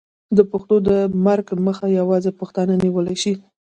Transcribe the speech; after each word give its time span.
د 0.37 0.39
پښتو 0.51 0.75
د 0.87 0.89
مرګ 1.25 1.47
مخه 1.67 1.85
یوازې 1.99 2.31
پښتانه 2.39 2.73
نیولی 2.83 3.15
شي. 3.23 3.33